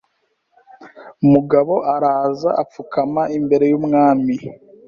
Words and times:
Mugabo 1.31 1.75
araza 1.93 2.49
apfukama 2.63 3.23
imbere 3.37 3.65
y' 3.71 3.77
umwami 3.79 4.35